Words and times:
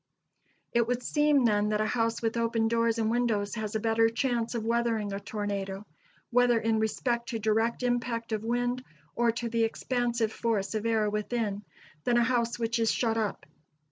It 0.73 0.87
would 0.87 1.03
seem, 1.03 1.45
then, 1.45 1.69
that 1.69 1.79
a 1.79 1.85
house 1.85 2.23
with 2.23 2.35
open 2.35 2.67
doors 2.67 2.97
and 2.97 3.11
windows 3.11 3.53
has 3.53 3.75
a 3.75 3.79
better 3.79 4.09
chance 4.09 4.55
of 4.55 4.65
weathering 4.65 5.13
a 5.13 5.19
tornado, 5.19 5.85
whether 6.31 6.59
in 6.59 6.79
respect 6.79 7.29
to 7.29 7.37
direct 7.39 7.83
impact 7.83 8.31
of 8.31 8.43
wind, 8.43 8.83
or 9.15 9.31
to 9.33 9.47
the 9.47 9.63
expansive 9.63 10.33
force 10.33 10.73
of 10.73 10.87
air 10.87 11.07
within, 11.07 11.63
than 12.03 12.17
a 12.17 12.23
house 12.23 12.57
which 12.57 12.79
is 12.79 12.91
shut 12.91 13.15
up. 13.15 13.45